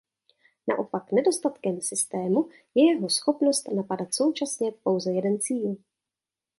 [0.67, 5.77] Naopak nedostatkem systému je jeho schopnost napadat současně pouze jeden cíl.